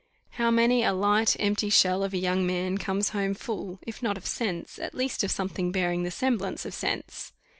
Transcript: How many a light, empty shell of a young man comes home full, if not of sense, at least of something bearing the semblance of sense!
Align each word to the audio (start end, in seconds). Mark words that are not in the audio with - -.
How 0.31 0.49
many 0.49 0.81
a 0.83 0.93
light, 0.93 1.35
empty 1.39 1.69
shell 1.69 2.03
of 2.03 2.11
a 2.11 2.17
young 2.17 2.43
man 2.43 2.79
comes 2.79 3.09
home 3.09 3.35
full, 3.35 3.77
if 3.83 4.01
not 4.01 4.17
of 4.17 4.25
sense, 4.25 4.79
at 4.79 4.95
least 4.95 5.23
of 5.23 5.29
something 5.29 5.71
bearing 5.71 6.01
the 6.01 6.09
semblance 6.09 6.65
of 6.65 6.73
sense! 6.73 7.33